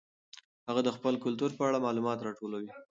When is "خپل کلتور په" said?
0.97-1.63